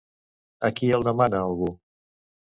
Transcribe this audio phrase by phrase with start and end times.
[0.69, 1.69] A qui el demana, algú?